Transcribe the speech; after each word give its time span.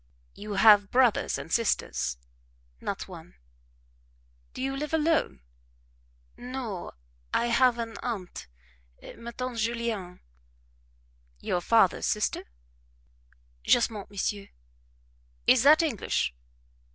"You 0.33 0.53
have 0.53 0.89
brothers 0.89 1.37
and 1.37 1.53
sisters?" 1.53 2.17
"Not 2.79 3.07
one." 3.07 3.35
"Do 4.55 4.59
you 4.63 4.75
live 4.75 4.95
alone?" 4.95 5.41
"No 6.35 6.93
I 7.35 7.49
have 7.53 7.77
an 7.77 7.97
aunt 8.01 8.47
ma 9.17 9.29
tante 9.29 9.57
Julienne." 9.59 10.21
"Your 11.39 11.61
father's 11.61 12.07
sister?" 12.07 12.45
"Justement, 13.63 14.09
monsieur." 14.09 14.47
"Is 15.45 15.61
that 15.61 15.83
English?" 15.83 16.33